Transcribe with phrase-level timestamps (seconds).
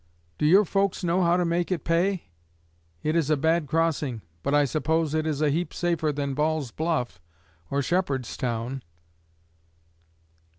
[0.39, 2.23] Do your folks know how to make it pay?
[3.03, 6.71] It is a bad crossing, but I suppose it is a heap safer than Ball's
[6.71, 7.21] Bluff
[7.69, 8.81] or Shepherdstown.